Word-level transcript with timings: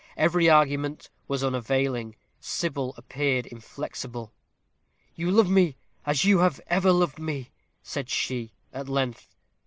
Every 0.17 0.49
argument 0.49 1.11
was 1.27 1.43
unavailing. 1.43 2.15
Sybil 2.39 2.95
appeared 2.97 3.45
inflexible. 3.45 4.33
"You 5.13 5.29
love 5.29 5.47
me 5.47 5.77
as 6.07 6.25
you 6.25 6.39
have 6.39 6.59
ever 6.65 6.91
loved 6.91 7.19
me?" 7.19 7.51
said 7.83 8.09
she, 8.09 8.51
at 8.73 8.89
length. 8.89 9.35